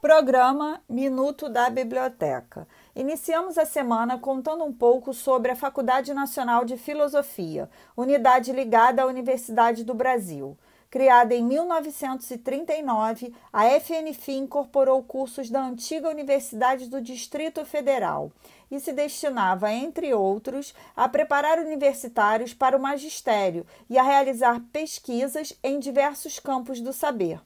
Programa 0.00 0.82
Minuto 0.88 1.46
da 1.46 1.68
Biblioteca. 1.68 2.66
Iniciamos 2.96 3.58
a 3.58 3.66
semana 3.66 4.18
contando 4.18 4.64
um 4.64 4.72
pouco 4.72 5.12
sobre 5.12 5.52
a 5.52 5.56
Faculdade 5.56 6.14
Nacional 6.14 6.64
de 6.64 6.78
Filosofia, 6.78 7.68
unidade 7.94 8.50
ligada 8.50 9.02
à 9.02 9.06
Universidade 9.06 9.84
do 9.84 9.92
Brasil. 9.92 10.56
Criada 10.90 11.34
em 11.34 11.44
1939, 11.44 13.34
a 13.52 13.66
FNFI 13.78 14.38
incorporou 14.38 15.02
cursos 15.02 15.50
da 15.50 15.62
antiga 15.62 16.08
Universidade 16.08 16.86
do 16.88 17.02
Distrito 17.02 17.62
Federal 17.66 18.32
e 18.70 18.80
se 18.80 18.94
destinava, 18.94 19.70
entre 19.70 20.14
outros, 20.14 20.74
a 20.96 21.10
preparar 21.10 21.58
universitários 21.58 22.54
para 22.54 22.74
o 22.74 22.80
magistério 22.80 23.66
e 23.90 23.98
a 23.98 24.02
realizar 24.02 24.62
pesquisas 24.72 25.52
em 25.62 25.78
diversos 25.78 26.38
campos 26.38 26.80
do 26.80 26.90
saber. 26.90 27.38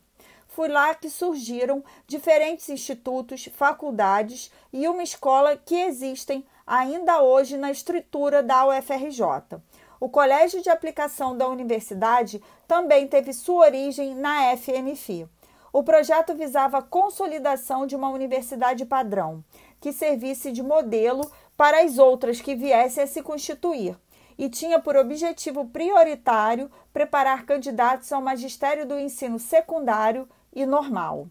Foi 0.55 0.69
lá 0.69 0.95
que 0.95 1.11
surgiram 1.11 1.83
diferentes 2.07 2.69
institutos, 2.69 3.49
faculdades 3.57 4.53
e 4.73 4.87
uma 4.87 5.03
escola 5.03 5.57
que 5.57 5.75
existem 5.75 6.47
ainda 6.65 7.21
hoje 7.21 7.57
na 7.57 7.73
estrutura 7.73 8.41
da 8.41 8.65
UFRJ. 8.69 9.61
O 9.99 10.09
Colégio 10.09 10.63
de 10.63 10.71
Aplicação 10.71 11.37
da 11.37 11.49
Universidade 11.49 12.41
também 12.69 13.09
teve 13.09 13.33
sua 13.33 13.67
origem 13.67 14.15
na 14.15 14.57
FNFI. 14.57 15.29
O 15.73 15.83
projeto 15.83 16.37
visava 16.37 16.79
a 16.79 16.83
consolidação 16.83 17.85
de 17.85 17.97
uma 17.97 18.11
universidade 18.11 18.87
padrão, 18.87 19.43
que 19.81 19.93
servisse 19.93 20.53
de 20.53 20.63
modelo 20.63 21.29
para 21.57 21.83
as 21.83 21.99
outras 21.99 22.41
que 22.41 22.55
viessem 22.55 23.03
a 23.03 23.09
se 23.09 23.25
constituir, 23.25 23.99
e 24.39 24.49
tinha 24.49 24.79
por 24.79 24.97
objetivo 24.97 25.67
prioritário 25.67 26.71
preparar 26.93 27.45
candidatos 27.45 28.13
ao 28.13 28.23
magistério 28.23 28.87
do 28.87 28.97
ensino 29.01 29.41
secundário 29.41 30.29
e 30.55 30.65
normal. 30.65 31.29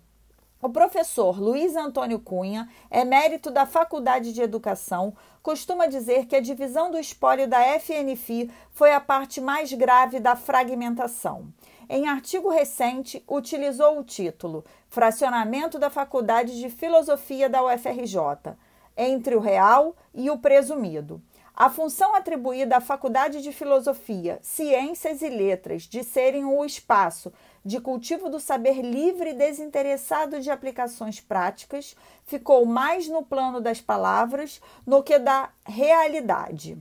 O 0.61 0.69
professor 0.69 1.41
Luiz 1.41 1.75
Antônio 1.75 2.19
Cunha, 2.19 2.69
emérito 2.89 3.51
da 3.51 3.65
Faculdade 3.65 4.31
de 4.31 4.41
Educação, 4.41 5.13
costuma 5.41 5.87
dizer 5.87 6.25
que 6.25 6.37
a 6.37 6.39
divisão 6.39 6.89
do 6.89 6.97
espólio 6.97 7.49
da 7.49 7.59
FNFI 7.79 8.49
foi 8.71 8.93
a 8.93 9.01
parte 9.01 9.41
mais 9.41 9.73
grave 9.73 10.21
da 10.21 10.37
fragmentação. 10.37 11.53
Em 11.89 12.07
artigo 12.07 12.49
recente, 12.49 13.21
utilizou 13.27 13.99
o 13.99 14.05
título 14.05 14.63
Fracionamento 14.87 15.77
da 15.77 15.89
Faculdade 15.89 16.57
de 16.57 16.69
Filosofia 16.69 17.49
da 17.49 17.61
UFRJ, 17.61 18.55
entre 18.95 19.35
o 19.35 19.41
real 19.41 19.93
e 20.13 20.29
o 20.29 20.37
presumido. 20.37 21.21
A 21.55 21.69
função 21.69 22.15
atribuída 22.15 22.77
à 22.77 22.81
Faculdade 22.81 23.39
de 23.39 23.53
Filosofia, 23.53 24.39
Ciências 24.41 25.21
e 25.21 25.29
Letras 25.29 25.83
de 25.83 26.03
serem 26.03 26.43
o 26.43 26.65
espaço 26.65 27.31
de 27.63 27.79
cultivo 27.79 28.27
do 28.27 28.39
saber 28.39 28.81
livre 28.81 29.29
e 29.29 29.35
desinteressado 29.35 30.39
de 30.39 30.49
aplicações 30.49 31.19
práticas 31.19 31.95
ficou 32.25 32.65
mais 32.65 33.07
no 33.07 33.23
plano 33.23 33.61
das 33.61 33.79
palavras 33.79 34.59
do 34.85 35.03
que 35.03 35.19
da 35.19 35.51
realidade. 35.63 36.75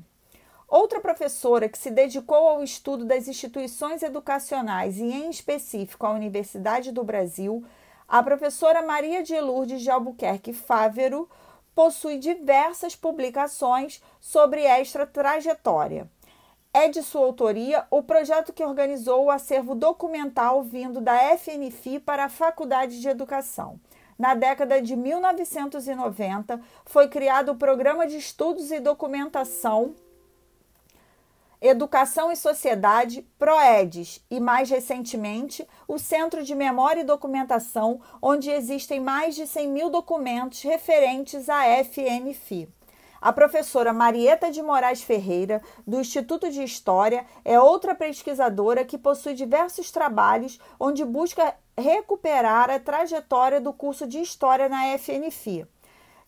Outra 0.67 1.00
professora 1.00 1.69
que 1.69 1.77
se 1.77 1.91
dedicou 1.91 2.48
ao 2.48 2.65
estudo 2.65 3.05
das 3.05 3.28
instituições 3.28 4.03
educacionais 4.03 4.97
e, 4.97 5.05
em 5.05 5.28
específico, 5.28 6.06
à 6.06 6.12
Universidade 6.12 6.91
do 6.91 7.05
Brasil, 7.05 7.62
a 8.09 8.23
professora 8.23 8.81
Maria 8.81 9.23
de 9.23 9.39
Lourdes 9.39 9.83
de 9.83 9.91
Albuquerque 9.91 10.55
Fávero, 10.55 11.28
possui 11.75 12.19
diversas 12.19 12.95
publicações 12.95 14.03
sobre 14.20 14.62
esta 14.62 15.06
trajetória. 15.06 16.11
É 16.75 16.89
de 16.89 17.03
sua 17.03 17.27
autoria 17.27 17.87
o 17.91 18.03
projeto 18.03 18.53
que 18.53 18.65
organizou 18.65 19.25
o 19.25 19.31
acervo 19.31 19.75
documental 19.75 20.62
vindo 20.62 21.00
da 21.00 21.37
FNFI 21.37 22.00
para 22.00 22.25
a 22.25 22.31
Faculdade 22.31 23.00
de 23.00 23.09
Educação. 23.09 23.78
Na 24.19 24.34
década 24.34 24.81
de 24.81 24.97
1990, 24.97 26.61
foi 26.87 27.09
criado 27.09 27.53
o 27.53 27.56
Programa 27.56 28.06
de 28.06 28.17
Estudos 28.17 28.70
e 28.70 28.81
Documentação 28.81 29.95
Educação 31.64 32.32
e 32.32 32.34
Sociedade, 32.34 33.25
PROEDES, 33.38 34.20
e 34.28 34.41
mais 34.41 34.69
recentemente, 34.69 35.64
o 35.87 35.97
Centro 35.97 36.42
de 36.42 36.56
Memória 36.56 37.03
e 37.03 37.04
Documentação, 37.04 38.00
onde 38.20 38.50
existem 38.50 38.98
mais 38.98 39.37
de 39.37 39.47
100 39.47 39.69
mil 39.69 39.88
documentos 39.88 40.60
referentes 40.62 41.48
à 41.48 41.62
FNFI. 41.84 42.69
A 43.20 43.32
professora 43.32 43.92
Marieta 43.92 44.50
de 44.50 44.60
Moraes 44.60 45.03
Ferreira, 45.04 45.62
do 45.87 46.00
Instituto 46.00 46.50
de 46.50 46.64
História, 46.64 47.25
é 47.44 47.60
outra 47.60 47.94
pesquisadora 47.94 48.84
que 48.84 48.98
possui 48.98 49.34
diversos 49.34 49.92
trabalhos 49.92 50.58
onde 50.81 51.04
busca 51.04 51.54
recuperar 51.78 52.70
a 52.70 52.81
trajetória 52.81 53.60
do 53.60 53.72
curso 53.72 54.04
de 54.04 54.20
História 54.20 54.69
na 54.69 54.98
FNFI 54.98 55.64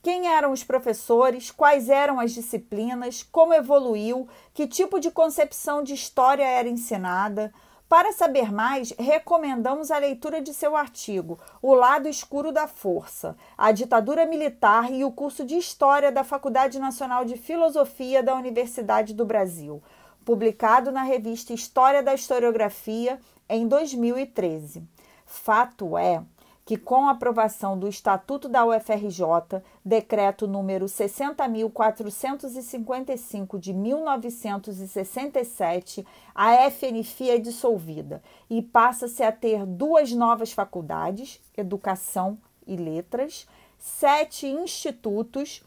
quem 0.05 0.29
eram 0.29 0.53
os 0.53 0.63
professores, 0.63 1.51
quais 1.51 1.89
eram 1.89 2.21
as 2.21 2.33
disciplinas, 2.33 3.23
como 3.23 3.55
evoluiu, 3.55 4.29
que 4.53 4.67
tipo 4.67 5.01
de 5.01 5.11
concepção 5.11 5.83
de 5.83 5.95
história 5.95 6.45
era 6.45 6.69
ensinada. 6.69 7.51
Para 7.89 8.13
saber 8.13 8.53
mais, 8.53 8.93
recomendamos 8.99 9.91
a 9.91 9.97
leitura 9.97 10.43
de 10.43 10.53
seu 10.53 10.77
artigo 10.77 11.39
O 11.63 11.73
Lado 11.73 12.07
Escuro 12.07 12.53
da 12.53 12.69
Força, 12.69 13.35
a 13.57 13.73
Ditadura 13.73 14.27
Militar 14.27 14.93
e 14.93 15.07
o 15.07 15.11
curso 15.11 15.43
de 15.43 15.57
História 15.57 16.13
da 16.13 16.23
Faculdade 16.23 16.79
Nacional 16.79 17.25
de 17.25 17.39
Filosofia 17.39 18.23
da 18.23 18.35
Universidade 18.35 19.15
do 19.15 19.25
Brasil, 19.25 19.83
publicado 20.23 20.93
na 20.93 21.03
revista 21.03 21.55
História 21.55 22.03
da 22.03 22.13
Historiografia 22.13 23.19
em 23.49 23.67
2013. 23.67 24.87
Fato 25.25 25.97
é 25.97 26.23
que, 26.65 26.79
com 26.79 27.07
a 27.07 27.11
aprovação 27.11 27.79
do 27.79 27.87
Estatuto 27.87 28.49
da 28.49 28.65
UFRJ, 28.65 29.61
decreto 29.85 30.47
número 30.47 30.87
60.455 30.87 33.59
de 33.59 33.75
1967, 33.75 36.07
a 36.35 36.71
FNFI 36.71 37.31
é 37.31 37.39
dissolvida 37.39 38.23
e 38.49 38.63
passa-se 38.63 39.23
a 39.23 39.31
ter 39.31 39.67
duas 39.67 40.13
novas 40.13 40.53
faculdades, 40.53 41.39
Educação 41.57 42.39
e 42.67 42.77
Letras, 42.77 43.47
sete 43.79 44.47
institutos, 44.47 45.63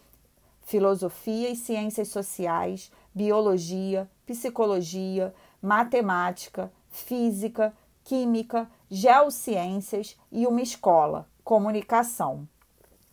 Filosofia 0.63 1.51
e 1.51 1.55
Ciências 1.55 2.07
Sociais, 2.07 2.91
Biologia, 3.13 4.09
Psicologia, 4.25 5.31
Matemática, 5.61 6.71
Física, 6.89 7.71
Química, 8.03 8.67
Geociências 8.89 10.17
e 10.31 10.47
uma 10.47 10.61
escola, 10.61 11.27
Comunicação. 11.43 12.47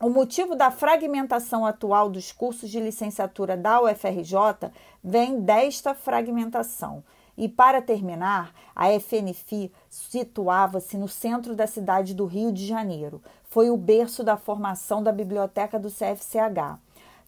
O 0.01 0.09
motivo 0.09 0.55
da 0.55 0.71
fragmentação 0.71 1.67
atual 1.67 2.09
dos 2.09 2.31
cursos 2.31 2.71
de 2.71 2.79
licenciatura 2.79 3.57
da 3.57 3.83
UFRJ 3.83 4.71
vem 5.03 5.41
desta 5.41 5.93
fragmentação. 5.93 7.03
E 7.37 7.49
para 7.49 7.83
terminar, 7.83 8.55
a 8.73 8.89
FNFI 9.01 9.73
situava-se 9.91 10.97
no 10.97 11.09
centro 11.09 11.57
da 11.57 11.67
cidade 11.67 12.15
do 12.15 12.25
Rio 12.25 12.53
de 12.53 12.65
Janeiro. 12.65 13.21
Foi 13.43 13.69
o 13.69 13.77
berço 13.77 14.23
da 14.23 14.37
formação 14.37 15.03
da 15.03 15.11
biblioteca 15.11 15.77
do 15.77 15.91
CFCH 15.91 16.79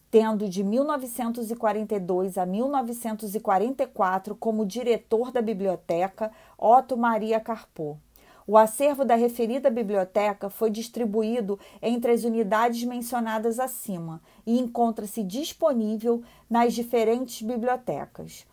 tendo 0.09 0.47
de 0.47 0.63
1942 0.63 2.37
a 2.37 2.45
1944 2.45 4.35
como 4.35 4.65
diretor 4.65 5.33
da 5.33 5.41
biblioteca 5.41 6.31
Otto 6.57 6.95
Maria 6.95 7.41
Carpo. 7.41 7.99
O 8.49 8.55
acervo 8.55 9.03
da 9.03 9.15
referida 9.15 9.69
biblioteca 9.69 10.49
foi 10.49 10.71
distribuído 10.71 11.59
entre 11.81 12.13
as 12.13 12.23
unidades 12.23 12.81
mencionadas 12.85 13.59
acima 13.59 14.21
e 14.45 14.57
encontra-se 14.57 15.21
disponível 15.21 16.23
nas 16.49 16.73
diferentes 16.73 17.41
bibliotecas. 17.41 18.47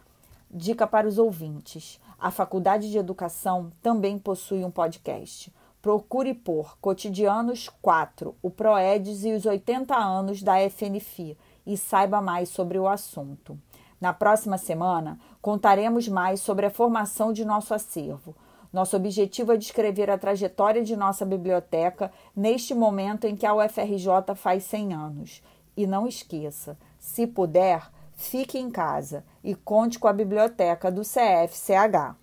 Dica 0.50 0.84
para 0.84 1.06
os 1.06 1.16
ouvintes: 1.16 2.00
a 2.18 2.32
Faculdade 2.32 2.90
de 2.90 2.98
Educação 2.98 3.70
também 3.80 4.18
possui 4.18 4.64
um 4.64 4.70
podcast. 4.70 5.52
Procure 5.80 6.34
por 6.34 6.76
Cotidianos 6.78 7.68
4, 7.80 8.34
o 8.42 8.50
Proedes 8.50 9.24
e 9.24 9.32
os 9.32 9.46
80 9.46 9.94
anos 9.94 10.42
da 10.42 10.54
FNFI 10.68 11.38
e 11.64 11.76
saiba 11.76 12.20
mais 12.20 12.48
sobre 12.48 12.80
o 12.80 12.88
assunto. 12.88 13.56
Na 14.00 14.12
próxima 14.12 14.58
semana, 14.58 15.20
contaremos 15.40 16.08
mais 16.08 16.40
sobre 16.40 16.66
a 16.66 16.70
formação 16.70 17.32
de 17.32 17.44
nosso 17.44 17.72
acervo. 17.72 18.34
Nosso 18.74 18.96
objetivo 18.96 19.52
é 19.52 19.56
descrever 19.56 20.10
a 20.10 20.18
trajetória 20.18 20.82
de 20.82 20.96
nossa 20.96 21.24
biblioteca 21.24 22.10
neste 22.34 22.74
momento 22.74 23.24
em 23.24 23.36
que 23.36 23.46
a 23.46 23.54
UFRJ 23.54 24.34
faz 24.34 24.64
100 24.64 24.92
anos. 24.92 25.42
E 25.76 25.86
não 25.86 26.08
esqueça, 26.08 26.76
se 26.98 27.24
puder, 27.24 27.88
fique 28.16 28.58
em 28.58 28.68
casa 28.68 29.24
e 29.44 29.54
conte 29.54 29.96
com 29.96 30.08
a 30.08 30.12
biblioteca 30.12 30.90
do 30.90 31.02
CFCH. 31.02 32.16